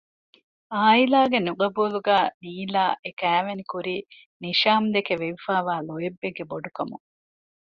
އާއިލާގެ 0.73 1.39
ނުޤަބޫލުގައި 1.45 2.27
ނީލާ 2.43 2.83
އެ 3.03 3.09
ކައިވެނި 3.21 3.63
ކުރީ 3.71 3.95
ނިޝާމްދެކެ 4.43 5.13
ވެވިފައިވާ 5.21 5.73
ލޯތްބެއްގެ 5.87 6.43
ބޮޑުކަމުން 6.51 7.05